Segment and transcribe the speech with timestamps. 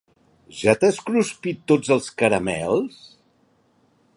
[0.59, 2.99] Ja t'has cruspit tots els caramels?